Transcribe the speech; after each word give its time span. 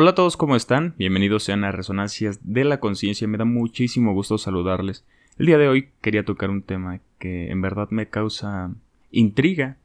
Hola 0.00 0.10
a 0.10 0.14
todos, 0.14 0.36
¿cómo 0.36 0.54
están? 0.54 0.94
Bienvenidos 0.96 1.42
sean 1.42 1.64
a 1.64 1.72
Resonancias 1.72 2.38
de 2.44 2.62
la 2.62 2.78
Conciencia. 2.78 3.26
Me 3.26 3.36
da 3.36 3.44
muchísimo 3.44 4.14
gusto 4.14 4.38
saludarles. 4.38 5.04
El 5.40 5.46
día 5.46 5.58
de 5.58 5.66
hoy 5.66 5.88
quería 6.02 6.24
tocar 6.24 6.50
un 6.50 6.62
tema 6.62 7.00
que 7.18 7.50
en 7.50 7.60
verdad 7.60 7.88
me 7.90 8.06
causa 8.06 8.70
intriga, 9.10 9.76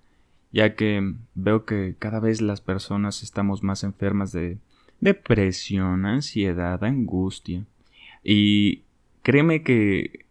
ya 0.52 0.76
que 0.76 1.16
veo 1.34 1.66
que 1.66 1.96
cada 1.98 2.20
vez 2.20 2.42
las 2.42 2.62
personas 2.62 3.24
estamos 3.24 3.64
más 3.64 3.84
enfermas 3.84 4.32
de 4.32 4.60
depresión, 5.00 6.06
ansiedad, 6.06 6.84
angustia. 6.84 7.66
Y 8.24 8.84
créeme 9.24 9.64
que 9.64 10.28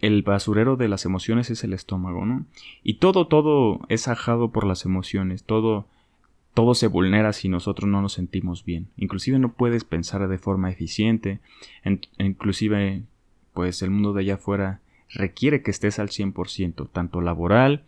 el 0.00 0.22
basurero 0.22 0.76
de 0.76 0.88
las 0.88 1.04
emociones 1.04 1.48
es 1.50 1.62
el 1.62 1.74
estómago, 1.74 2.26
¿no? 2.26 2.44
Y 2.82 2.94
todo, 2.94 3.28
todo 3.28 3.82
es 3.88 4.08
ajado 4.08 4.50
por 4.50 4.66
las 4.66 4.84
emociones, 4.84 5.44
todo 5.44 5.86
todo 6.56 6.74
se 6.74 6.86
vulnera 6.86 7.34
si 7.34 7.50
nosotros 7.50 7.86
no 7.86 8.00
nos 8.00 8.14
sentimos 8.14 8.64
bien. 8.64 8.88
Inclusive 8.96 9.38
no 9.38 9.52
puedes 9.52 9.84
pensar 9.84 10.26
de 10.26 10.38
forma 10.38 10.70
eficiente. 10.70 11.38
inclusive, 12.16 13.02
pues 13.52 13.82
el 13.82 13.90
mundo 13.90 14.14
de 14.14 14.22
allá 14.22 14.34
afuera 14.36 14.80
requiere 15.10 15.60
que 15.60 15.70
estés 15.70 15.98
al 15.98 16.08
100%, 16.08 16.88
tanto 16.90 17.20
laboral 17.20 17.84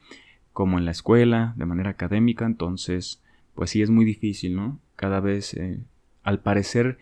como 0.52 0.76
en 0.76 0.84
la 0.84 0.90
escuela, 0.90 1.54
de 1.56 1.64
manera 1.64 1.88
académica. 1.88 2.44
Entonces, 2.44 3.22
pues 3.54 3.70
sí 3.70 3.80
es 3.80 3.88
muy 3.88 4.04
difícil, 4.04 4.54
¿no? 4.54 4.78
Cada 4.96 5.20
vez, 5.20 5.54
eh, 5.54 5.78
al 6.22 6.40
parecer, 6.40 6.98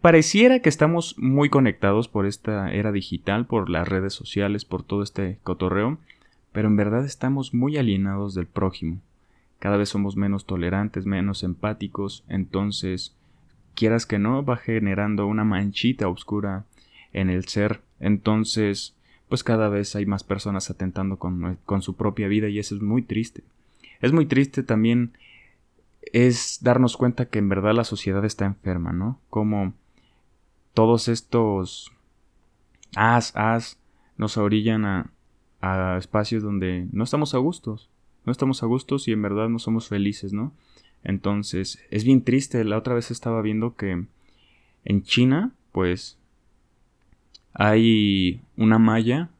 pareciera 0.00 0.60
que 0.60 0.68
estamos 0.68 1.18
muy 1.18 1.50
conectados 1.50 2.06
por 2.06 2.24
esta 2.24 2.72
era 2.72 2.92
digital, 2.92 3.46
por 3.46 3.68
las 3.68 3.88
redes 3.88 4.14
sociales, 4.14 4.64
por 4.64 4.84
todo 4.84 5.02
este 5.02 5.40
cotorreo, 5.42 5.98
pero 6.52 6.68
en 6.68 6.76
verdad 6.76 7.04
estamos 7.04 7.52
muy 7.52 7.78
alienados 7.78 8.36
del 8.36 8.46
prójimo 8.46 9.00
cada 9.58 9.76
vez 9.76 9.88
somos 9.88 10.16
menos 10.16 10.44
tolerantes, 10.44 11.06
menos 11.06 11.42
empáticos, 11.42 12.24
entonces, 12.28 13.14
quieras 13.74 14.06
que 14.06 14.18
no, 14.18 14.44
va 14.44 14.56
generando 14.56 15.26
una 15.26 15.44
manchita 15.44 16.08
oscura 16.08 16.64
en 17.12 17.30
el 17.30 17.46
ser, 17.46 17.80
entonces, 18.00 18.94
pues 19.28 19.42
cada 19.42 19.68
vez 19.68 19.96
hay 19.96 20.06
más 20.06 20.24
personas 20.24 20.70
atentando 20.70 21.18
con, 21.18 21.58
con 21.64 21.82
su 21.82 21.96
propia 21.96 22.28
vida 22.28 22.48
y 22.48 22.58
eso 22.58 22.74
es 22.74 22.82
muy 22.82 23.02
triste. 23.02 23.42
Es 24.00 24.12
muy 24.12 24.26
triste 24.26 24.62
también 24.62 25.12
es 26.12 26.58
darnos 26.62 26.96
cuenta 26.96 27.26
que 27.26 27.38
en 27.38 27.48
verdad 27.48 27.74
la 27.74 27.84
sociedad 27.84 28.24
está 28.24 28.44
enferma, 28.44 28.92
¿no? 28.92 29.18
Como 29.30 29.72
todos 30.74 31.08
estos 31.08 31.90
as, 32.94 33.34
as, 33.34 33.78
nos 34.16 34.36
orillan 34.36 34.84
a, 34.84 35.10
a 35.60 35.96
espacios 35.98 36.42
donde 36.42 36.86
no 36.92 37.04
estamos 37.04 37.34
a 37.34 37.38
gustos 37.38 37.90
no 38.26 38.32
estamos 38.32 38.62
a 38.62 38.66
gustos 38.66 39.08
y 39.08 39.12
en 39.12 39.22
verdad 39.22 39.48
no 39.48 39.58
somos 39.58 39.88
felices, 39.88 40.32
¿no? 40.32 40.52
Entonces, 41.04 41.82
es 41.90 42.04
bien 42.04 42.22
triste. 42.22 42.62
La 42.64 42.76
otra 42.76 42.94
vez 42.94 43.10
estaba 43.10 43.40
viendo 43.40 43.76
que 43.76 44.04
en 44.84 45.02
China, 45.02 45.52
pues, 45.72 46.18
hay 47.54 48.42
una 48.56 48.78
malla 48.78 49.30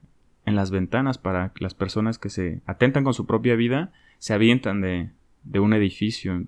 en 0.46 0.54
las 0.54 0.70
ventanas 0.70 1.18
para 1.18 1.52
las 1.58 1.74
personas 1.74 2.18
que 2.18 2.30
se 2.30 2.60
atentan 2.66 3.04
con 3.04 3.12
su 3.12 3.26
propia 3.26 3.56
vida 3.56 3.92
se 4.18 4.32
avientan 4.32 4.80
de, 4.80 5.10
de 5.44 5.60
un 5.60 5.72
edificio 5.72 6.44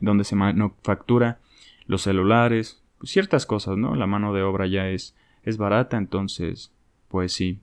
donde 0.00 0.24
se 0.24 0.34
manufactura 0.34 1.38
los 1.86 2.02
celulares, 2.02 2.82
ciertas 3.02 3.46
cosas, 3.46 3.76
¿no? 3.76 3.94
La 3.94 4.06
mano 4.06 4.34
de 4.34 4.42
obra 4.42 4.66
ya 4.66 4.88
es, 4.88 5.14
es 5.44 5.56
barata, 5.56 5.96
entonces, 5.96 6.72
pues 7.08 7.32
sí, 7.32 7.60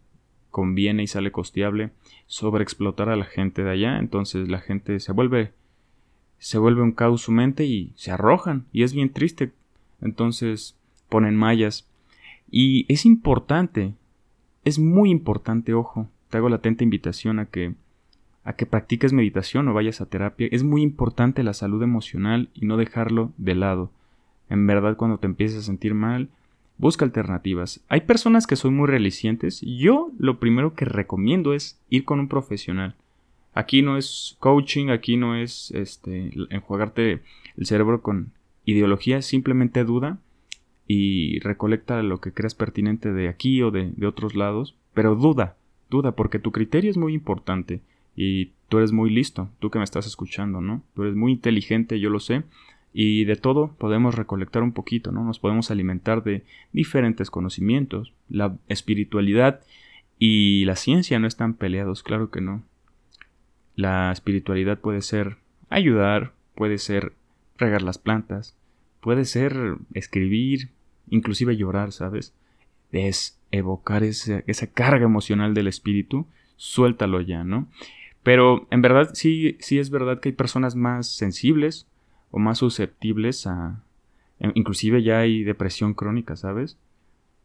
conviene 0.55 1.03
y 1.03 1.07
sale 1.07 1.33
costeable 1.33 1.89
sobreexplotar 2.27 3.09
a 3.09 3.17
la 3.17 3.25
gente 3.25 3.61
de 3.61 3.71
allá, 3.71 3.99
entonces 3.99 4.47
la 4.47 4.59
gente 4.59 5.01
se 5.01 5.11
vuelve 5.11 5.51
se 6.37 6.57
vuelve 6.57 6.81
un 6.81 6.93
caos 6.93 7.23
su 7.23 7.33
mente 7.33 7.65
y 7.65 7.91
se 7.95 8.11
arrojan 8.11 8.63
y 8.71 8.83
es 8.83 8.93
bien 8.93 9.11
triste. 9.11 9.51
Entonces 9.99 10.77
ponen 11.09 11.35
mallas 11.35 11.89
y 12.49 12.85
es 12.87 13.05
importante, 13.05 13.95
es 14.63 14.79
muy 14.79 15.09
importante, 15.09 15.73
ojo, 15.73 16.07
te 16.29 16.37
hago 16.37 16.47
la 16.47 16.55
atenta 16.55 16.85
invitación 16.85 17.39
a 17.39 17.47
que 17.47 17.75
a 18.45 18.53
que 18.53 18.65
practiques 18.65 19.11
meditación 19.11 19.67
o 19.67 19.73
vayas 19.73 19.99
a 19.99 20.05
terapia. 20.05 20.47
Es 20.51 20.63
muy 20.63 20.83
importante 20.83 21.43
la 21.43 21.53
salud 21.53 21.83
emocional 21.83 22.47
y 22.53 22.65
no 22.65 22.77
dejarlo 22.77 23.33
de 23.35 23.55
lado. 23.55 23.91
En 24.49 24.65
verdad 24.67 24.95
cuando 24.95 25.17
te 25.17 25.27
empieces 25.27 25.57
a 25.57 25.63
sentir 25.63 25.95
mal, 25.95 26.29
Busca 26.77 27.05
alternativas. 27.05 27.81
Hay 27.87 28.01
personas 28.01 28.47
que 28.47 28.55
son 28.55 28.75
muy 28.75 28.87
relicientes. 28.87 29.61
Yo 29.61 30.11
lo 30.17 30.39
primero 30.39 30.73
que 30.73 30.85
recomiendo 30.85 31.53
es 31.53 31.79
ir 31.89 32.03
con 32.03 32.19
un 32.19 32.27
profesional. 32.27 32.95
Aquí 33.53 33.81
no 33.81 33.97
es 33.97 34.35
coaching, 34.39 34.89
aquí 34.89 35.15
no 35.15 35.35
es 35.35 35.71
este 35.71 36.31
enjuagarte 36.49 37.21
el 37.55 37.65
cerebro 37.65 38.01
con 38.01 38.33
ideología, 38.65 39.21
simplemente 39.21 39.85
duda 39.85 40.19
y 40.87 41.39
recolecta 41.39 42.03
lo 42.03 42.19
que 42.19 42.33
creas 42.33 42.53
pertinente 42.53 43.13
de 43.13 43.29
aquí 43.29 43.61
o 43.61 43.71
de, 43.71 43.91
de 43.95 44.07
otros 44.07 44.35
lados, 44.35 44.75
pero 44.93 45.15
duda, 45.15 45.55
duda, 45.89 46.11
porque 46.11 46.39
tu 46.39 46.51
criterio 46.51 46.91
es 46.91 46.97
muy 46.97 47.13
importante 47.13 47.81
y 48.15 48.51
tú 48.67 48.79
eres 48.79 48.91
muy 48.91 49.09
listo, 49.09 49.49
tú 49.59 49.69
que 49.69 49.77
me 49.77 49.85
estás 49.85 50.05
escuchando, 50.05 50.61
¿no? 50.61 50.83
Tú 50.93 51.03
eres 51.03 51.15
muy 51.15 51.31
inteligente, 51.31 51.99
yo 51.99 52.09
lo 52.09 52.19
sé, 52.19 52.43
y 52.97 53.25
de 53.25 53.35
todo 53.35 53.75
podemos 53.77 54.15
recolectar 54.15 54.63
un 54.63 54.71
poquito, 54.71 55.11
¿no? 55.11 55.21
Nos 55.25 55.37
podemos 55.37 55.69
alimentar 55.69 56.23
de 56.23 56.45
diferentes 56.71 57.29
conocimientos. 57.29 58.13
La 58.29 58.55
espiritualidad 58.69 59.59
y 60.17 60.63
la 60.63 60.77
ciencia 60.77 61.19
no 61.19 61.27
están 61.27 61.55
peleados, 61.55 62.03
claro 62.03 62.31
que 62.31 62.39
no. 62.39 62.63
La 63.75 64.13
espiritualidad 64.13 64.79
puede 64.79 65.01
ser 65.01 65.35
ayudar, 65.69 66.31
puede 66.55 66.77
ser 66.77 67.11
regar 67.57 67.81
las 67.81 67.97
plantas, 67.97 68.55
puede 69.01 69.25
ser 69.25 69.75
escribir, 69.93 70.69
inclusive 71.09 71.57
llorar, 71.57 71.91
¿sabes? 71.91 72.33
Es 72.93 73.37
evocar 73.51 74.05
esa, 74.05 74.41
esa 74.47 74.67
carga 74.67 75.03
emocional 75.03 75.53
del 75.53 75.67
espíritu, 75.67 76.27
suéltalo 76.55 77.19
ya, 77.19 77.43
¿no? 77.43 77.67
Pero 78.23 78.67
en 78.71 78.81
verdad 78.81 79.09
sí, 79.15 79.57
sí 79.59 79.79
es 79.79 79.89
verdad 79.89 80.21
que 80.21 80.29
hay 80.29 80.33
personas 80.35 80.77
más 80.77 81.09
sensibles, 81.09 81.87
o 82.35 82.39
más 82.39 82.57
susceptibles 82.57 83.47
a... 83.47 83.81
Inclusive 84.39 85.01
ya 85.01 85.19
hay 85.19 85.45
depresión 85.45 85.93
crónica, 85.93 86.35
¿sabes? 86.35 86.77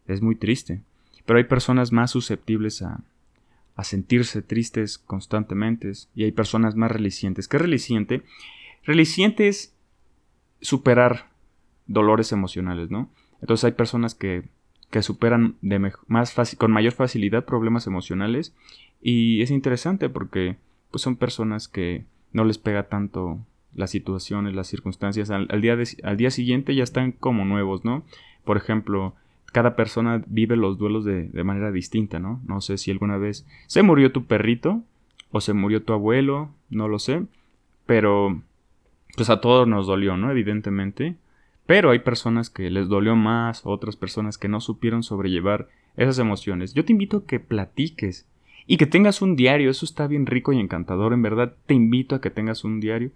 Es 0.08 0.20
muy 0.20 0.34
triste. 0.34 0.80
Pero 1.24 1.38
hay 1.38 1.44
personas 1.44 1.92
más 1.92 2.10
susceptibles 2.10 2.82
a, 2.82 2.98
a 3.76 3.84
sentirse 3.84 4.42
tristes 4.42 4.98
constantemente 4.98 5.92
y 6.16 6.24
hay 6.24 6.32
personas 6.32 6.74
más 6.74 6.90
relicientes. 6.90 7.46
¿Qué 7.46 7.56
es 7.56 7.62
reliciente? 7.62 8.22
Reliciente 8.82 9.46
es 9.46 9.72
superar 10.60 11.28
dolores 11.86 12.32
emocionales, 12.32 12.90
¿no? 12.90 13.08
Entonces 13.40 13.66
hay 13.66 13.72
personas 13.72 14.16
que, 14.16 14.42
que 14.90 15.02
superan 15.02 15.54
de 15.62 15.78
más 16.08 16.34
con 16.58 16.72
mayor 16.72 16.94
facilidad 16.94 17.44
problemas 17.44 17.86
emocionales 17.86 18.56
y 19.00 19.40
es 19.40 19.52
interesante 19.52 20.08
porque 20.08 20.56
pues 20.90 21.00
son 21.00 21.14
personas 21.14 21.68
que 21.68 22.04
no 22.32 22.44
les 22.44 22.58
pega 22.58 22.88
tanto 22.88 23.38
las 23.74 23.90
situaciones, 23.90 24.54
las 24.54 24.66
circunstancias, 24.66 25.30
al, 25.30 25.46
día 25.60 25.76
al 26.02 26.16
día 26.16 26.30
siguiente 26.30 26.74
ya 26.74 26.82
están 26.82 27.12
como 27.12 27.44
nuevos, 27.44 27.84
¿no? 27.84 28.04
Por 28.44 28.56
ejemplo, 28.56 29.14
cada 29.52 29.76
persona 29.76 30.22
vive 30.26 30.56
los 30.56 30.78
duelos 30.78 31.04
de, 31.04 31.28
de, 31.28 31.44
manera 31.44 31.70
distinta, 31.70 32.18
¿no? 32.18 32.40
No 32.46 32.60
sé 32.60 32.78
si 32.78 32.90
alguna 32.90 33.16
vez 33.16 33.46
se 33.66 33.82
murió 33.82 34.12
tu 34.12 34.24
perrito 34.24 34.82
o 35.30 35.40
se 35.40 35.52
murió 35.52 35.82
tu 35.82 35.92
abuelo, 35.92 36.50
no 36.68 36.88
lo 36.88 36.98
sé, 36.98 37.24
pero 37.86 38.42
pues 39.16 39.30
a 39.30 39.40
todos 39.40 39.66
nos 39.66 39.86
dolió, 39.86 40.16
¿no? 40.16 40.30
Evidentemente, 40.30 41.16
pero 41.66 41.90
hay 41.90 42.00
personas 42.00 42.50
que 42.50 42.70
les 42.70 42.88
dolió 42.88 43.14
más, 43.16 43.62
otras 43.64 43.96
personas 43.96 44.38
que 44.38 44.48
no 44.48 44.60
supieron 44.60 45.02
sobrellevar 45.02 45.68
esas 45.96 46.18
emociones. 46.18 46.74
Yo 46.74 46.84
te 46.84 46.92
invito 46.92 47.18
a 47.18 47.26
que 47.26 47.40
platiques 47.40 48.26
y 48.66 48.76
que 48.76 48.86
tengas 48.86 49.22
un 49.22 49.36
diario, 49.36 49.70
eso 49.70 49.84
está 49.84 50.06
bien 50.06 50.26
rico 50.26 50.52
y 50.52 50.60
encantador, 50.60 51.12
en 51.12 51.22
verdad 51.22 51.54
te 51.66 51.74
invito 51.74 52.14
a 52.14 52.20
que 52.20 52.30
tengas 52.30 52.64
un 52.64 52.80
diario 52.80 53.10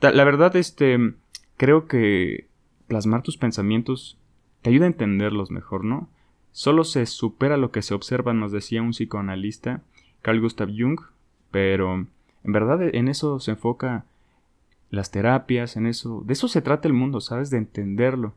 la 0.00 0.24
verdad, 0.24 0.54
este, 0.56 1.14
creo 1.56 1.86
que 1.86 2.46
plasmar 2.86 3.22
tus 3.22 3.36
pensamientos 3.36 4.18
te 4.62 4.70
ayuda 4.70 4.84
a 4.84 4.88
entenderlos 4.88 5.50
mejor, 5.50 5.84
¿no? 5.84 6.08
Solo 6.52 6.84
se 6.84 7.06
supera 7.06 7.56
lo 7.56 7.70
que 7.70 7.82
se 7.82 7.94
observa, 7.94 8.34
nos 8.34 8.52
decía 8.52 8.82
un 8.82 8.90
psicoanalista, 8.90 9.82
Carl 10.22 10.40
Gustav 10.40 10.68
Jung, 10.76 11.00
pero 11.50 11.94
en 11.94 12.52
verdad 12.52 12.82
en 12.94 13.08
eso 13.08 13.40
se 13.40 13.52
enfoca 13.52 14.04
las 14.90 15.10
terapias, 15.10 15.76
en 15.76 15.86
eso, 15.86 16.22
de 16.26 16.32
eso 16.32 16.48
se 16.48 16.62
trata 16.62 16.88
el 16.88 16.94
mundo, 16.94 17.20
¿sabes? 17.20 17.50
De 17.50 17.58
entenderlo. 17.58 18.34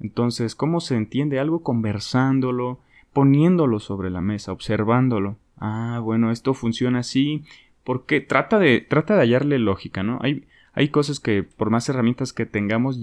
Entonces, 0.00 0.54
¿cómo 0.54 0.80
se 0.80 0.96
entiende 0.96 1.40
algo? 1.40 1.62
Conversándolo, 1.62 2.78
poniéndolo 3.12 3.80
sobre 3.80 4.10
la 4.10 4.20
mesa, 4.20 4.52
observándolo. 4.52 5.36
Ah, 5.58 6.00
bueno, 6.02 6.30
esto 6.30 6.54
funciona 6.54 7.00
así, 7.00 7.44
porque 7.84 8.20
trata 8.20 8.58
de, 8.58 8.80
trata 8.80 9.14
de 9.14 9.20
hallarle 9.20 9.58
lógica, 9.58 10.02
¿no? 10.02 10.18
Hay, 10.22 10.44
hay 10.72 10.88
cosas 10.88 11.20
que 11.20 11.42
por 11.42 11.70
más 11.70 11.88
herramientas 11.88 12.32
que 12.32 12.46
tengamos, 12.46 12.98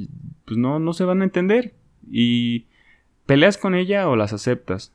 pues 0.45 0.57
no, 0.57 0.79
no 0.79 0.93
se 0.93 1.05
van 1.05 1.21
a 1.21 1.25
entender. 1.25 1.73
Y 2.09 2.65
peleas 3.25 3.57
con 3.57 3.75
ella 3.75 4.09
o 4.09 4.15
las 4.15 4.33
aceptas. 4.33 4.93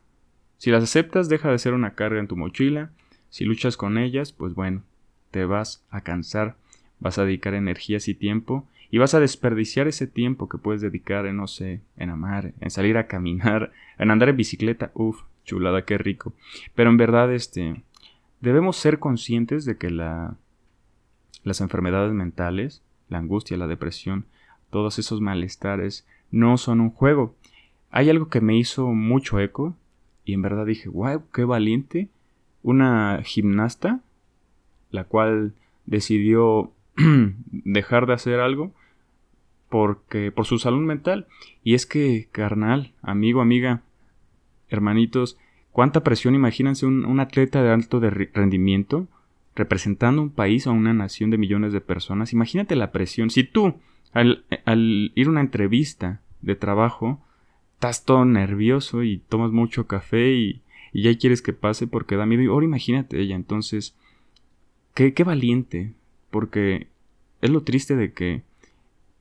Si 0.59 0.71
las 0.71 0.83
aceptas, 0.83 1.29
deja 1.29 1.51
de 1.51 1.59
ser 1.59 1.73
una 1.73 1.95
carga 1.95 2.21
en 2.21 2.29
tu 2.29 2.37
mochila. 2.37 2.91
Si 3.31 3.45
luchas 3.45 3.77
con 3.77 3.99
ellas, 3.99 4.33
pues 4.33 4.55
bueno, 4.55 4.83
te 5.31 5.45
vas 5.45 5.85
a 5.91 6.01
cansar, 6.01 6.57
vas 6.99 7.19
a 7.19 7.25
dedicar 7.25 7.55
energías 7.55 8.09
y 8.09 8.15
tiempo 8.15 8.67
y 8.91 8.99
vas 8.99 9.15
a 9.15 9.21
desperdiciar 9.21 9.89
ese 9.89 10.07
tiempo 10.07 10.49
que 10.49 10.59
puedes 10.59 10.81
dedicar 10.81 11.27
en, 11.27 11.37
no 11.37 11.47
sé, 11.47 11.81
en 11.97 12.11
amar, 12.11 12.53
en 12.61 12.71
salir 12.71 12.97
a 12.97 13.07
caminar, 13.07 13.73
en 13.99 14.11
andar 14.11 14.29
en 14.29 14.37
bicicleta, 14.37 14.91
uff, 14.95 15.23
chulada, 15.47 15.85
qué 15.85 15.97
rico. 15.97 16.35
Pero 16.75 16.91
en 16.91 16.99
verdad, 16.99 17.33
este, 17.33 17.83
debemos 18.41 18.77
ser 18.77 18.99
conscientes 18.99 19.65
de 19.65 19.79
que 19.79 19.91
la, 19.91 20.37
las 21.45 21.63
enfermedades 21.63 22.13
mentales, 22.13 22.83
la 23.09 23.19
angustia, 23.19 23.57
la 23.57 23.67
depresión, 23.69 24.27
todos 24.71 24.99
esos 24.99 25.23
malestares, 25.23 26.07
no 26.31 26.59
son 26.59 26.81
un 26.81 26.91
juego. 26.91 27.35
Hay 27.91 28.11
algo 28.11 28.29
que 28.29 28.43
me 28.43 28.59
hizo 28.59 28.89
mucho 28.89 29.41
eco 29.41 29.75
y 30.25 30.35
en 30.35 30.43
verdad 30.43 30.67
dije, 30.67 30.89
wow, 30.89 31.23
qué 31.33 31.45
valiente. 31.45 32.11
Una 32.63 33.23
gimnasta, 33.25 34.01
la 34.91 35.05
cual 35.05 35.55
decidió 35.87 36.73
dejar 36.97 38.07
de 38.07 38.15
hacer 38.15 38.41
algo 38.41 38.73
porque 39.69 40.33
por 40.33 40.47
su 40.47 40.59
salud 40.59 40.83
mental. 40.83 41.27
Y 41.63 41.75
es 41.75 41.87
que, 41.87 42.29
carnal, 42.33 42.93
amigo, 43.03 43.41
amiga, 43.41 43.83
hermanitos, 44.69 45.39
cuánta 45.73 46.03
presión 46.03 46.35
imagínense 46.35 46.87
un, 46.87 47.21
atleta 47.21 47.63
de 47.63 47.71
alto 47.71 48.01
rendimiento 48.01 49.09
representando 49.57 50.23
un 50.23 50.31
país 50.31 50.67
o 50.67 50.73
una 50.73 50.93
nación 50.93 51.31
de 51.31 51.39
millones 51.39 51.73
de 51.73 51.81
personas. 51.81 52.33
Imagínate 52.33 52.77
la 52.77 52.93
presión. 52.93 53.31
Si 53.31 53.43
tú, 53.43 53.75
al, 54.13 54.45
ir 55.15 55.27
a 55.27 55.31
una 55.31 55.41
entrevista 55.41 56.21
de 56.43 56.55
trabajo, 56.55 57.21
estás 57.75 58.05
todo 58.05 58.25
nervioso 58.25 59.03
y 59.03 59.19
tomas 59.19 59.51
mucho 59.53 59.87
café 59.87 60.35
y, 60.35 60.63
ya 60.93 61.15
quieres 61.19 61.43
que 61.43 61.53
pase 61.53 61.87
porque 61.87 62.17
da 62.17 62.25
miedo. 62.25 62.43
Y 62.43 62.47
ahora 62.47 62.65
imagínate 62.65 63.21
ella. 63.21 63.35
Entonces, 63.35 63.97
qué, 64.95 65.13
qué 65.13 65.25
valiente. 65.25 65.93
Porque 66.31 66.89
es 67.43 67.51
lo 67.51 67.63
triste 67.63 67.97
de 67.97 68.13
que, 68.13 68.43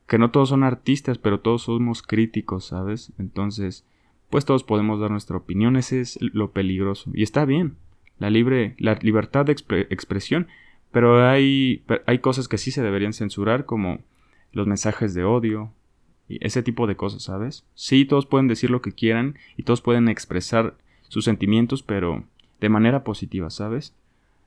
que 0.06 0.18
no 0.18 0.30
todos 0.30 0.50
son 0.50 0.64
artistas, 0.64 1.18
pero 1.18 1.40
todos 1.40 1.62
somos 1.62 2.02
críticos, 2.02 2.66
¿sabes? 2.66 3.12
Entonces, 3.18 3.84
pues 4.30 4.44
todos 4.44 4.64
podemos 4.64 5.00
dar 5.00 5.10
nuestra 5.10 5.36
opinión, 5.36 5.76
ese 5.76 6.00
es 6.00 6.18
lo 6.20 6.50
peligroso. 6.50 7.10
Y 7.14 7.22
está 7.22 7.44
bien, 7.44 7.76
la, 8.18 8.30
libre, 8.30 8.74
la 8.78 8.94
libertad 9.02 9.46
de 9.46 9.52
expresión, 9.52 10.48
pero 10.92 11.28
hay, 11.28 11.82
hay 12.06 12.18
cosas 12.18 12.48
que 12.48 12.58
sí 12.58 12.70
se 12.70 12.82
deberían 12.82 13.12
censurar, 13.12 13.66
como 13.66 14.00
los 14.52 14.66
mensajes 14.66 15.14
de 15.14 15.24
odio, 15.24 15.72
y 16.28 16.44
ese 16.44 16.62
tipo 16.62 16.86
de 16.86 16.96
cosas, 16.96 17.22
¿sabes? 17.22 17.64
Sí, 17.74 18.04
todos 18.04 18.26
pueden 18.26 18.48
decir 18.48 18.70
lo 18.70 18.82
que 18.82 18.92
quieran 18.92 19.36
y 19.56 19.62
todos 19.62 19.80
pueden 19.80 20.08
expresar 20.08 20.74
sus 21.08 21.24
sentimientos, 21.24 21.82
pero 21.82 22.24
de 22.60 22.68
manera 22.68 23.04
positiva, 23.04 23.50
¿sabes? 23.50 23.94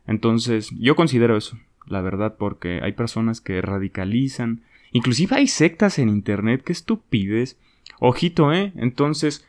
Entonces, 0.06 0.72
yo 0.78 0.96
considero 0.96 1.38
eso 1.38 1.58
la 1.90 2.02
verdad, 2.02 2.36
porque 2.38 2.80
hay 2.81 2.94
personas 2.94 3.42
que 3.42 3.62
radicalizan. 3.62 4.62
Inclusive 4.92 5.36
hay 5.36 5.48
sectas 5.48 6.00
en 6.00 6.10
Internet, 6.10 6.64
qué 6.64 6.72
estupidez. 6.72 7.58
Ojito, 8.00 8.54
¿eh? 8.54 8.72
Entonces, 8.76 9.46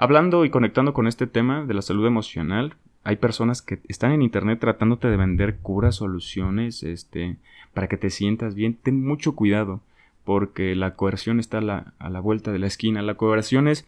hablando 0.00 0.46
y 0.46 0.50
conectando 0.50 0.94
con 0.94 1.06
este 1.06 1.26
tema 1.26 1.66
de 1.66 1.74
la 1.74 1.82
salud 1.82 2.06
emocional, 2.06 2.74
hay 3.04 3.16
personas 3.16 3.60
que 3.60 3.80
están 3.86 4.12
en 4.12 4.22
Internet 4.22 4.58
tratándote 4.58 5.08
de 5.08 5.16
vender 5.18 5.58
curas, 5.58 5.96
soluciones, 5.96 6.82
este, 6.82 7.36
para 7.74 7.86
que 7.86 7.98
te 7.98 8.08
sientas 8.08 8.54
bien. 8.54 8.78
Ten 8.82 9.06
mucho 9.06 9.36
cuidado, 9.36 9.82
porque 10.24 10.74
la 10.74 10.94
coerción 10.94 11.38
está 11.38 11.58
a 11.58 11.60
la, 11.60 11.92
a 11.98 12.08
la 12.08 12.20
vuelta 12.20 12.50
de 12.50 12.58
la 12.58 12.66
esquina. 12.66 13.02
La 13.02 13.16
coerción 13.16 13.68
es 13.68 13.86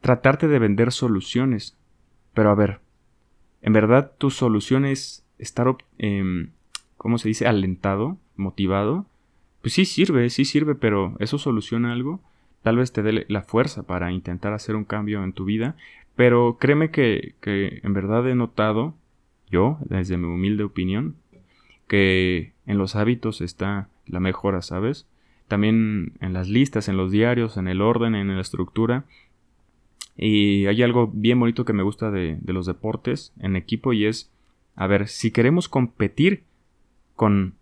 tratarte 0.00 0.48
de 0.48 0.58
vender 0.58 0.92
soluciones. 0.92 1.76
Pero 2.32 2.50
a 2.50 2.54
ver, 2.54 2.80
en 3.60 3.74
verdad 3.74 4.12
tu 4.16 4.30
solución 4.30 4.86
es 4.86 5.26
estar 5.38 5.76
eh, 5.98 6.48
¿cómo 6.96 7.18
se 7.18 7.28
dice? 7.28 7.46
Alentado, 7.46 8.16
motivado, 8.34 9.04
pues 9.60 9.74
sí 9.74 9.84
sirve, 9.84 10.30
sí 10.30 10.46
sirve, 10.46 10.74
pero 10.74 11.16
¿eso 11.18 11.36
soluciona 11.36 11.92
algo? 11.92 12.20
Tal 12.64 12.78
vez 12.78 12.92
te 12.92 13.02
dé 13.02 13.26
la 13.28 13.42
fuerza 13.42 13.82
para 13.82 14.10
intentar 14.10 14.54
hacer 14.54 14.74
un 14.74 14.84
cambio 14.84 15.22
en 15.22 15.34
tu 15.34 15.44
vida, 15.44 15.76
pero 16.16 16.56
créeme 16.58 16.90
que, 16.90 17.34
que 17.42 17.80
en 17.82 17.92
verdad 17.92 18.26
he 18.26 18.34
notado, 18.34 18.94
yo, 19.50 19.76
desde 19.82 20.16
mi 20.16 20.24
humilde 20.24 20.64
opinión, 20.64 21.14
que 21.88 22.54
en 22.64 22.78
los 22.78 22.96
hábitos 22.96 23.42
está 23.42 23.90
la 24.06 24.18
mejora, 24.18 24.62
¿sabes? 24.62 25.06
También 25.46 26.14
en 26.20 26.32
las 26.32 26.48
listas, 26.48 26.88
en 26.88 26.96
los 26.96 27.10
diarios, 27.10 27.58
en 27.58 27.68
el 27.68 27.82
orden, 27.82 28.14
en 28.14 28.34
la 28.34 28.40
estructura. 28.40 29.04
Y 30.16 30.64
hay 30.64 30.82
algo 30.82 31.10
bien 31.12 31.38
bonito 31.38 31.66
que 31.66 31.74
me 31.74 31.82
gusta 31.82 32.10
de, 32.10 32.38
de 32.40 32.52
los 32.54 32.64
deportes 32.64 33.34
en 33.40 33.56
equipo 33.56 33.92
y 33.92 34.06
es, 34.06 34.32
a 34.74 34.86
ver, 34.86 35.06
si 35.06 35.32
queremos 35.32 35.68
competir 35.68 36.44
con 37.14 37.56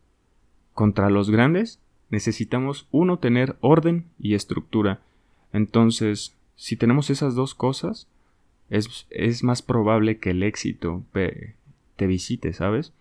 contra 0.75 1.11
los 1.11 1.29
grandes 1.29 1.82
necesitamos 2.13 2.87
uno 2.93 3.19
tener 3.19 3.57
orden 3.61 4.05
y 4.21 4.35
estructura. 4.35 5.01
Entonces, 5.53 6.37
si 6.55 6.77
tenemos 6.77 7.11
esas 7.11 7.35
dos 7.35 7.57
cosas, 7.57 8.07
es, 8.71 9.07
es 9.11 9.43
más 9.43 9.63
probable 9.63 10.19
que 10.19 10.31
el 10.31 10.45
éxito 10.45 11.03
te 11.13 12.07
visite, 12.07 12.53
¿sabes? 12.53 12.93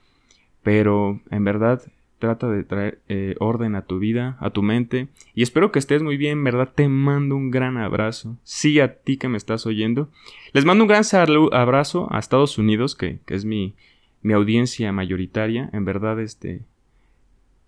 Pero 0.64 1.22
en 1.30 1.44
verdad 1.44 1.84
trata 2.22 2.48
de 2.50 2.64
traer 2.64 3.00
eh, 3.10 3.36
orden 3.40 3.76
a 3.76 3.82
tu 3.82 4.00
vida, 4.00 4.38
a 4.40 4.52
tu 4.52 4.62
mente. 4.62 5.10
Y 5.36 5.44
espero 5.44 5.74
que 5.74 5.80
estés 5.80 6.02
muy 6.02 6.16
bien, 6.16 6.38
en 6.38 6.44
verdad 6.46 6.72
te 6.74 6.88
mando 6.88 7.36
un 7.36 7.52
gran 7.52 7.78
abrazo. 7.78 8.38
Sí, 8.44 8.80
a 8.80 8.94
ti 8.94 9.18
que 9.18 9.28
me 9.28 9.38
estás 9.38 9.66
oyendo. 9.66 10.10
Les 10.54 10.64
mando 10.64 10.86
un 10.86 10.88
gran 10.88 11.04
abrazo 11.52 12.08
a 12.12 12.20
Estados 12.20 12.58
Unidos, 12.58 12.96
que, 12.96 13.20
que 13.26 13.36
es 13.36 13.44
mi, 13.44 13.74
mi 14.22 14.32
audiencia 14.32 14.94
mayoritaria, 14.94 15.70
en 15.74 15.84
verdad, 15.84 16.22
este, 16.22 16.62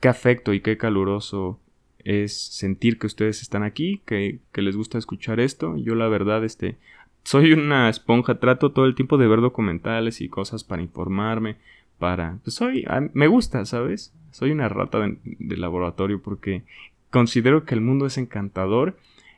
qué 0.03 0.09
afecto 0.09 0.53
y 0.53 0.59
qué 0.59 0.75
caluroso 0.75 1.61
es 1.99 2.37
sentir 2.37 2.99
que 2.99 3.07
ustedes 3.07 3.41
están 3.41 3.63
aquí, 3.63 4.01
que, 4.05 4.39
que 4.51 4.61
les 4.61 4.75
gusta 4.75 4.97
escuchar 4.97 5.39
esto. 5.39 5.77
Yo 5.77 5.95
la 5.95 6.09
verdad, 6.09 6.43
este, 6.43 6.75
soy 7.23 7.53
una 7.53 7.87
esponja, 7.87 8.37
trato 8.37 8.73
todo 8.73 8.85
el 8.85 8.95
tiempo 8.95 9.17
de 9.17 9.27
ver 9.27 9.39
documentales 9.39 10.19
y 10.19 10.27
cosas 10.27 10.65
para 10.65 10.81
informarme, 10.81 11.55
para, 11.99 12.39
pues 12.43 12.53
soy, 12.53 12.85
me 13.13 13.27
gusta, 13.27 13.63
¿sabes? 13.63 14.13
Soy 14.31 14.51
una 14.51 14.67
rata 14.67 14.99
de, 14.99 15.55
laboratorio 15.55 16.21
porque 16.21 16.63
considero 17.09 17.63
que 17.63 17.73
el 17.73 17.79
mundo 17.79 18.05
es 18.05 18.17
encantador 18.17 18.97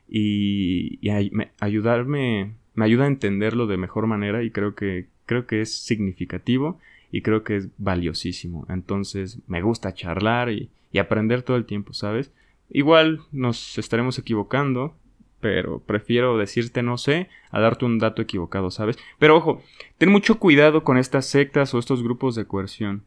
y, 0.09 0.97
y 0.99 1.11
ayudarme, 1.59 2.53
me 2.73 2.85
ayuda 2.85 3.03
a 3.03 3.09
entenderlo 3.09 3.67
de 3.67 3.77
mejor 3.77 4.07
manera 4.07 4.41
y 4.41 4.49
creo 4.49 4.73
que, 4.73 5.05
creo 5.27 5.45
que 5.45 5.61
es 5.61 5.77
significativo 5.77 6.79
y 7.15 7.21
creo 7.21 7.45
que 7.45 7.55
es 7.55 7.69
valiosísimo. 7.77 8.65
Entonces 8.67 9.39
me 9.47 9.61
gusta 9.61 9.93
charlar 9.93 10.51
y, 10.51 10.69
aprender 10.99 11.43
todo 11.43 11.55
el 11.55 11.65
tiempo, 11.65 11.93
¿sabes? 11.93 12.33
Igual 12.69 13.21
nos 13.31 13.77
estaremos 13.77 14.19
equivocando, 14.19 14.95
pero 15.39 15.79
prefiero 15.79 16.37
decirte 16.37 16.83
no 16.83 16.97
sé 16.97 17.29
a 17.51 17.59
darte 17.61 17.85
un 17.85 17.99
dato 17.99 18.21
equivocado, 18.21 18.69
¿sabes? 18.69 18.97
Pero 19.17 19.37
ojo, 19.37 19.61
ten 19.97 20.09
mucho 20.09 20.39
cuidado 20.39 20.83
con 20.83 20.97
estas 20.97 21.25
sectas 21.25 21.73
o 21.73 21.79
estos 21.79 22.03
grupos 22.03 22.35
de 22.35 22.47
coerción. 22.47 23.03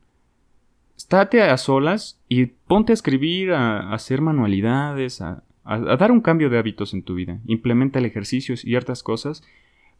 Estate 0.96 1.42
a 1.42 1.56
solas 1.58 2.18
y 2.28 2.46
ponte 2.46 2.92
a 2.92 2.94
escribir, 2.94 3.52
a, 3.52 3.92
hacer 3.92 4.22
manualidades, 4.22 5.20
a, 5.20 5.42
dar 5.64 6.12
un 6.12 6.22
cambio 6.22 6.48
de 6.48 6.58
hábitos 6.58 6.94
en 6.94 7.02
tu 7.02 7.14
vida. 7.14 7.40
Implementa 7.46 7.98
el 7.98 8.06
ejercicio 8.06 8.54
y 8.54 8.58
ciertas 8.58 9.02
cosas, 9.02 9.42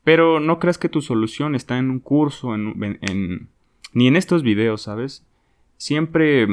pero 0.03 0.41
no 0.41 0.59
creas 0.59 0.79
que 0.79 0.89
tu 0.89 1.03
solución 1.03 1.55
está 1.55 1.77
en 1.77 1.91
un 1.91 2.01
curso, 2.01 2.55
en 2.55 3.49
ni 3.93 4.07
en 4.07 4.17
estos 4.17 4.43
videos, 4.43 4.83
¿sabes? 4.83 5.25
Siempre 5.77 6.47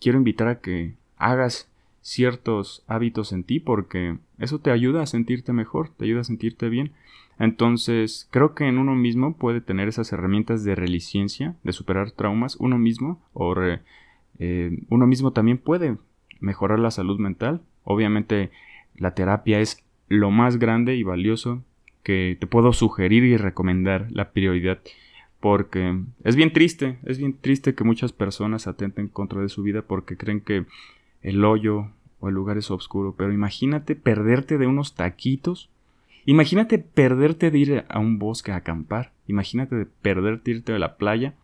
quiero 0.00 0.18
invitar 0.18 0.48
a 0.48 0.60
que 0.60 0.94
hagas 1.16 1.68
ciertos 2.02 2.82
hábitos 2.86 3.32
en 3.32 3.44
ti 3.44 3.60
porque 3.60 4.16
eso 4.38 4.58
te 4.58 4.70
ayuda 4.70 5.02
a 5.02 5.06
sentirte 5.06 5.52
mejor, 5.52 5.90
te 5.90 6.04
ayuda 6.04 6.22
a 6.22 6.24
sentirte 6.24 6.68
bien. 6.68 6.92
Entonces, 7.38 8.28
creo 8.30 8.54
que 8.54 8.68
en 8.68 8.78
uno 8.78 8.94
mismo 8.94 9.34
puede 9.34 9.60
tener 9.60 9.88
esas 9.88 10.12
herramientas 10.12 10.62
de 10.64 10.74
resiliencia, 10.74 11.56
de 11.62 11.72
superar 11.72 12.10
traumas, 12.10 12.56
uno 12.56 12.78
mismo, 12.78 13.20
o 13.32 13.54
eh, 14.38 14.78
uno 14.88 15.06
mismo 15.06 15.32
también 15.32 15.58
puede 15.58 15.96
mejorar 16.40 16.78
la 16.78 16.90
salud 16.90 17.18
mental. 17.18 17.62
Obviamente, 17.84 18.50
la 18.96 19.14
terapia 19.14 19.60
es 19.60 19.82
lo 20.08 20.30
más 20.30 20.58
grande 20.58 20.96
y 20.96 21.02
valioso 21.02 21.62
que 22.02 22.36
te 22.38 22.46
puedo 22.46 22.72
sugerir 22.72 23.24
y 23.24 23.36
recomendar, 23.36 24.08
la 24.10 24.32
prioridad 24.32 24.80
porque 25.40 25.98
es 26.22 26.36
bien 26.36 26.52
triste, 26.52 26.98
es 27.04 27.18
bien 27.18 27.36
triste 27.38 27.74
que 27.74 27.84
muchas 27.84 28.12
personas 28.12 28.66
atenten 28.66 29.08
contra 29.08 29.40
de 29.40 29.48
su 29.48 29.62
vida 29.62 29.82
porque 29.82 30.16
creen 30.16 30.40
que 30.40 30.66
el 31.22 31.44
hoyo 31.44 31.90
o 32.20 32.28
el 32.28 32.34
lugar 32.34 32.58
es 32.58 32.70
oscuro, 32.70 33.14
pero 33.16 33.32
imagínate 33.32 33.96
perderte 33.96 34.58
de 34.58 34.66
unos 34.66 34.94
taquitos, 34.94 35.70
imagínate 36.26 36.78
perderte 36.78 37.50
de 37.50 37.58
ir 37.58 37.84
a 37.88 37.98
un 37.98 38.18
bosque 38.18 38.52
a 38.52 38.56
acampar, 38.56 39.12
imagínate 39.26 39.74
de 39.74 39.86
perderte 39.86 40.50
de 40.50 40.58
irte 40.58 40.72
a 40.74 40.78
la 40.78 40.96
playa, 40.96 41.34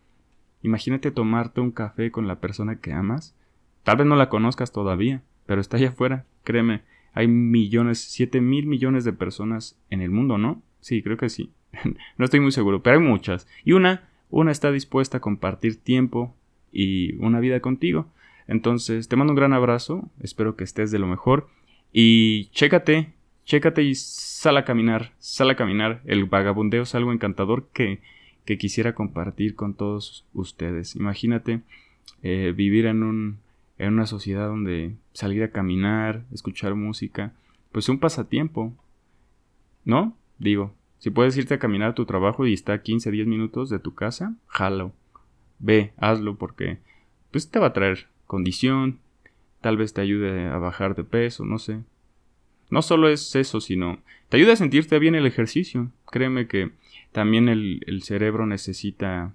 imagínate 0.61 1.09
tomarte 1.09 1.59
un 1.61 1.71
café 1.71 2.11
con 2.11 2.27
la 2.27 2.39
persona 2.39 2.79
que 2.79 2.93
amas, 2.93 3.35
tal 3.83 3.97
vez 3.97 4.05
no 4.05 4.15
la 4.15 4.29
conozcas 4.29 4.71
todavía, 4.71 5.23
pero 5.47 5.59
está 5.59 5.77
allá 5.77 5.89
afuera, 5.89 6.25
créeme, 6.43 6.83
hay 7.13 7.27
millones, 7.27 7.99
siete 7.99 8.41
mil 8.41 8.67
millones 8.67 9.03
de 9.03 9.13
personas 9.13 9.79
en 9.89 10.01
el 10.01 10.11
mundo, 10.11 10.37
¿no? 10.37 10.61
Sí, 10.81 11.01
creo 11.01 11.17
que 11.17 11.29
sí. 11.29 11.51
no 12.17 12.25
estoy 12.25 12.39
muy 12.39 12.51
seguro, 12.51 12.81
pero 12.81 12.97
hay 12.97 13.03
muchas. 13.03 13.47
Y 13.63 13.73
una, 13.73 14.09
una 14.29 14.51
está 14.51 14.71
dispuesta 14.71 15.17
a 15.17 15.21
compartir 15.21 15.81
tiempo 15.81 16.35
y 16.71 17.15
una 17.17 17.39
vida 17.39 17.59
contigo. 17.59 18.07
Entonces, 18.47 19.07
te 19.07 19.15
mando 19.15 19.33
un 19.33 19.37
gran 19.37 19.53
abrazo, 19.53 20.09
espero 20.21 20.55
que 20.55 20.63
estés 20.63 20.91
de 20.91 20.99
lo 20.99 21.07
mejor 21.07 21.49
y 21.91 22.45
chécate, 22.51 23.13
chécate 23.45 23.83
y 23.83 23.95
sal 23.95 24.57
a 24.57 24.65
caminar, 24.65 25.13
sal 25.19 25.49
a 25.49 25.55
caminar. 25.55 26.01
El 26.05 26.25
vagabundeo 26.25 26.83
es 26.83 26.95
algo 26.95 27.11
encantador 27.11 27.67
que, 27.73 27.99
que 28.45 28.57
quisiera 28.57 28.93
compartir 28.95 29.55
con 29.55 29.73
todos 29.73 30.25
ustedes. 30.33 30.95
Imagínate 30.95 31.61
eh, 32.23 32.53
vivir 32.55 32.85
en, 32.85 33.03
un, 33.03 33.39
en 33.77 33.93
una 33.93 34.05
sociedad 34.05 34.47
donde 34.47 34.95
salir 35.13 35.43
a 35.43 35.51
caminar, 35.51 36.23
escuchar 36.31 36.75
música, 36.75 37.33
pues 37.71 37.89
un 37.89 37.99
pasatiempo, 37.99 38.73
¿no? 39.83 40.15
Digo, 40.39 40.73
si 40.99 41.09
puedes 41.09 41.37
irte 41.37 41.53
a 41.53 41.59
caminar 41.59 41.89
a 41.89 41.95
tu 41.95 42.05
trabajo 42.05 42.45
y 42.45 42.53
está 42.53 42.73
a 42.73 42.81
15, 42.81 43.11
10 43.11 43.27
minutos 43.27 43.69
de 43.69 43.79
tu 43.79 43.93
casa, 43.93 44.35
jalo. 44.47 44.93
Ve, 45.59 45.93
hazlo 45.97 46.35
porque 46.35 46.79
pues 47.31 47.49
te 47.49 47.59
va 47.59 47.67
a 47.67 47.73
traer 47.73 48.07
condición, 48.25 48.99
tal 49.61 49.77
vez 49.77 49.93
te 49.93 50.01
ayude 50.01 50.47
a 50.47 50.57
bajar 50.57 50.95
de 50.95 51.03
peso, 51.03 51.45
no 51.45 51.59
sé. 51.59 51.81
No 52.69 52.81
solo 52.81 53.09
es 53.09 53.35
eso, 53.35 53.61
sino 53.61 53.99
te 54.29 54.37
ayuda 54.37 54.53
a 54.53 54.57
sentirte 54.57 54.99
bien 54.99 55.15
el 55.15 55.25
ejercicio. 55.25 55.91
Créeme 56.11 56.47
que 56.47 56.71
también 57.11 57.47
el, 57.47 58.01
cerebro 58.03 58.45
necesita 58.45 59.33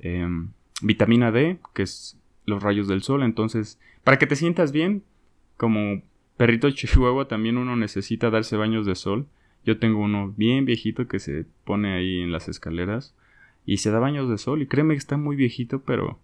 em, 0.00 0.50
vitamina 0.82 1.30
D, 1.30 1.58
que 1.74 1.82
es 1.82 2.18
los 2.44 2.62
rayos 2.62 2.88
del 2.88 3.02
sol. 3.02 3.22
Entonces, 3.22 3.78
para 4.04 4.18
que 4.18 4.26
te 4.26 4.36
sientas 4.36 4.72
bien, 4.72 5.04
como 5.56 6.02
perrito 6.36 6.70
chihuahua, 6.72 7.28
también 7.28 7.56
uno 7.56 7.76
necesita 7.76 8.30
darse 8.30 8.56
baños 8.56 8.86
de 8.86 8.94
sol. 8.94 9.26
Yo 9.64 9.78
tengo 9.78 10.00
uno 10.00 10.32
bien 10.36 10.64
viejito 10.64 11.06
que 11.06 11.18
se 11.18 11.46
pone 11.64 11.94
ahí 11.94 12.20
en 12.20 12.32
las 12.32 12.48
escaleras 12.48 13.14
y 13.64 13.78
se 13.78 13.90
da 13.90 13.98
baños 13.98 14.28
de 14.28 14.38
sol 14.38 14.62
y 14.62 14.66
créeme 14.66 14.94
que 14.94 14.98
está 14.98 15.16
muy 15.16 15.36
viejito, 15.36 15.82
pero 15.82 16.18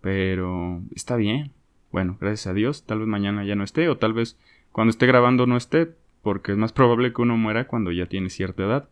pero 0.00 0.82
está 0.94 1.16
bien. 1.16 1.52
Bueno, 1.92 2.16
gracias 2.20 2.46
a 2.46 2.54
Dios, 2.54 2.84
tal 2.84 3.00
vez 3.00 3.08
mañana 3.08 3.44
ya 3.44 3.54
no 3.54 3.64
esté 3.64 3.88
o 3.88 3.98
tal 3.98 4.12
vez 4.12 4.38
cuando 4.72 4.90
esté 4.90 5.06
grabando 5.06 5.46
no 5.46 5.56
esté, 5.56 5.92
porque 6.22 6.52
es 6.52 6.58
más 6.58 6.72
probable 6.72 7.12
que 7.12 7.22
uno 7.22 7.36
muera 7.36 7.66
cuando 7.66 7.92
ya 7.92 8.06
tiene 8.06 8.30
cierta 8.30 8.62
edad. 8.62 8.88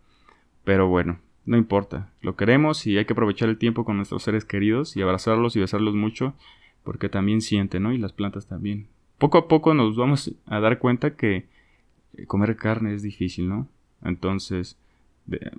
Pero 0.64 0.88
bueno, 0.88 1.20
no 1.46 1.56
importa, 1.56 2.10
lo 2.20 2.36
queremos 2.36 2.86
y 2.86 2.98
hay 2.98 3.04
que 3.04 3.12
aprovechar 3.12 3.48
el 3.48 3.58
tiempo 3.58 3.84
con 3.84 3.96
nuestros 3.96 4.22
seres 4.22 4.44
queridos 4.44 4.96
y 4.96 5.02
abrazarlos 5.02 5.56
y 5.56 5.60
besarlos 5.60 5.94
mucho, 5.94 6.34
porque 6.84 7.08
también 7.08 7.40
sienten, 7.40 7.84
¿no? 7.84 7.92
Y 7.92 7.98
las 7.98 8.12
plantas 8.12 8.46
también. 8.46 8.88
Poco 9.18 9.38
a 9.38 9.48
poco 9.48 9.74
nos 9.74 9.96
vamos 9.96 10.34
a 10.46 10.60
dar 10.60 10.78
cuenta 10.78 11.16
que 11.16 11.46
comer 12.26 12.56
carne 12.56 12.94
es 12.94 13.02
difícil, 13.02 13.48
¿no? 13.48 13.68
Entonces, 14.04 14.76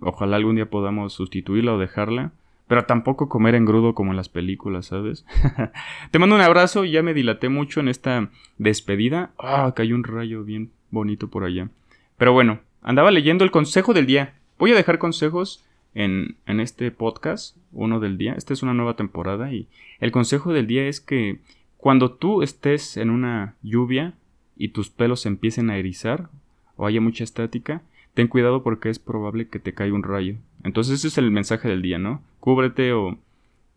ojalá 0.01 0.37
algún 0.37 0.55
día 0.55 0.69
podamos 0.69 1.13
sustituirla 1.13 1.73
o 1.73 1.79
dejarla, 1.79 2.31
pero 2.67 2.85
tampoco 2.85 3.29
comer 3.29 3.55
en 3.55 3.65
grudo 3.65 3.95
como 3.95 4.11
en 4.11 4.17
las 4.17 4.29
películas, 4.29 4.87
¿sabes? 4.87 5.25
Te 6.11 6.19
mando 6.19 6.35
un 6.35 6.41
abrazo, 6.41 6.85
ya 6.85 7.01
me 7.01 7.13
dilaté 7.13 7.49
mucho 7.49 7.79
en 7.79 7.87
esta 7.87 8.29
despedida. 8.57 9.31
Ah, 9.39 9.73
cayó 9.75 9.95
un 9.95 10.03
rayo 10.03 10.43
bien 10.43 10.71
bonito 10.91 11.29
por 11.29 11.43
allá. 11.43 11.69
Pero 12.17 12.33
bueno, 12.33 12.59
andaba 12.81 13.11
leyendo 13.11 13.43
el 13.43 13.51
consejo 13.51 13.93
del 13.93 14.05
día. 14.05 14.35
Voy 14.59 14.71
a 14.71 14.75
dejar 14.75 14.99
consejos 14.99 15.63
en, 15.95 16.35
en 16.45 16.59
este 16.59 16.91
podcast, 16.91 17.57
uno 17.71 17.99
del 17.99 18.17
día. 18.17 18.33
Esta 18.33 18.53
es 18.53 18.61
una 18.61 18.73
nueva 18.73 18.95
temporada 18.95 19.51
y 19.51 19.67
el 19.99 20.11
consejo 20.11 20.53
del 20.53 20.67
día 20.67 20.87
es 20.87 21.01
que 21.01 21.39
cuando 21.77 22.11
tú 22.11 22.43
estés 22.43 22.97
en 22.97 23.09
una 23.09 23.55
lluvia 23.63 24.13
y 24.57 24.69
tus 24.69 24.89
pelos 24.89 25.25
empiecen 25.25 25.69
a 25.69 25.77
erizar 25.77 26.29
o 26.75 26.85
haya 26.85 27.01
mucha 27.01 27.23
estática, 27.23 27.81
ten 28.19 28.27
cuidado 28.27 28.63
porque 28.63 28.89
es 28.89 28.99
probable 28.99 29.47
que 29.47 29.59
te 29.59 29.73
caiga 29.73 29.95
un 29.95 30.03
rayo. 30.03 30.35
Entonces 30.65 30.95
ese 30.95 31.07
es 31.07 31.17
el 31.17 31.31
mensaje 31.31 31.69
del 31.69 31.81
día, 31.81 31.99
¿no? 31.99 32.21
Cúbrete 32.41 32.91
o, 32.91 33.17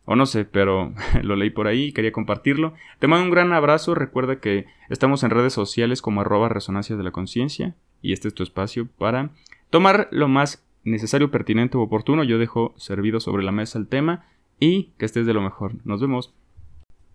o 0.04 0.16
no 0.16 0.26
sé, 0.26 0.44
pero 0.44 0.92
lo 1.22 1.36
leí 1.36 1.50
por 1.50 1.68
ahí 1.68 1.84
y 1.84 1.92
quería 1.92 2.10
compartirlo. 2.10 2.74
Te 2.98 3.06
mando 3.06 3.26
un 3.26 3.30
gran 3.30 3.52
abrazo, 3.52 3.94
recuerda 3.94 4.40
que 4.40 4.66
estamos 4.88 5.22
en 5.22 5.30
redes 5.30 5.52
sociales 5.52 6.02
como 6.02 6.22
arroba 6.22 6.48
resonancia 6.48 6.96
de 6.96 7.04
la 7.04 7.12
conciencia 7.12 7.76
y 8.00 8.12
este 8.12 8.26
es 8.26 8.34
tu 8.34 8.42
espacio 8.42 8.88
para 8.98 9.30
tomar 9.70 10.08
lo 10.10 10.26
más 10.26 10.66
necesario, 10.82 11.30
pertinente 11.30 11.76
o 11.76 11.82
oportuno. 11.82 12.24
Yo 12.24 12.40
dejo 12.40 12.74
servido 12.76 13.20
sobre 13.20 13.44
la 13.44 13.52
mesa 13.52 13.78
el 13.78 13.86
tema 13.86 14.24
y 14.58 14.90
que 14.98 15.04
estés 15.04 15.24
de 15.24 15.34
lo 15.34 15.40
mejor. 15.40 15.74
Nos 15.84 16.00
vemos. 16.00 16.34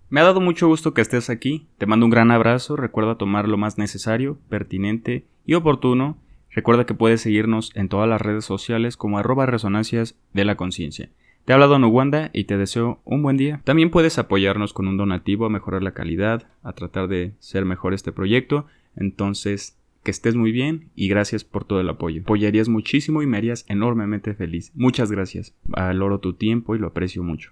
Me 0.09 0.21
ha 0.21 0.23
dado 0.23 0.39
mucho 0.39 0.69
gusto 0.69 0.93
que 0.93 1.01
estés 1.01 1.29
aquí. 1.29 1.67
Te 1.77 1.87
mando 1.87 2.05
un 2.05 2.09
gran 2.09 2.31
abrazo. 2.31 2.77
Recuerda 2.77 3.17
tomar 3.17 3.49
lo 3.49 3.57
más 3.57 3.77
necesario, 3.77 4.37
pertinente 4.47 5.25
y 5.45 5.55
oportuno 5.55 6.15
Recuerda 6.51 6.85
que 6.85 6.93
puedes 6.93 7.21
seguirnos 7.21 7.71
en 7.75 7.89
todas 7.89 8.09
las 8.09 8.21
redes 8.21 8.45
sociales 8.45 8.97
como 8.97 9.19
arroba 9.19 9.45
resonancias 9.45 10.17
de 10.33 10.45
la 10.45 10.55
conciencia. 10.55 11.09
Te 11.45 11.53
ha 11.53 11.55
hablado 11.55 11.79
Nuwanda 11.79 12.29
y 12.33 12.43
te 12.43 12.57
deseo 12.57 12.99
un 13.05 13.23
buen 13.23 13.37
día. 13.37 13.61
También 13.63 13.89
puedes 13.89 14.17
apoyarnos 14.17 14.73
con 14.73 14.87
un 14.87 14.97
donativo 14.97 15.45
a 15.45 15.49
mejorar 15.49 15.81
la 15.81 15.93
calidad, 15.93 16.47
a 16.61 16.73
tratar 16.73 17.07
de 17.07 17.33
ser 17.39 17.63
mejor 17.63 17.93
este 17.93 18.11
proyecto. 18.11 18.65
Entonces, 18.97 19.77
que 20.03 20.11
estés 20.11 20.35
muy 20.35 20.51
bien 20.51 20.89
y 20.95 21.07
gracias 21.07 21.43
por 21.43 21.63
todo 21.63 21.79
el 21.79 21.89
apoyo. 21.89 22.21
Apoyarías 22.21 22.67
muchísimo 22.67 23.21
y 23.21 23.27
me 23.27 23.37
harías 23.37 23.65
enormemente 23.69 24.33
feliz. 24.33 24.71
Muchas 24.75 25.11
gracias. 25.11 25.53
Valoro 25.63 26.19
tu 26.19 26.33
tiempo 26.33 26.75
y 26.75 26.79
lo 26.79 26.87
aprecio 26.87 27.23
mucho. 27.23 27.51